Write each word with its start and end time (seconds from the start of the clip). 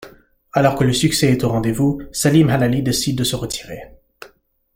Alors 0.53 0.77
que 0.79 0.83
le 0.83 0.93
succès 0.93 1.31
est 1.31 1.43
au 1.43 1.49
rendez 1.49 1.71
vous, 1.71 2.01
Salim 2.11 2.49
Halali 2.49 2.81
décide 2.81 3.19
de 3.19 3.23
se 3.23 3.35
retirer. 3.35 3.99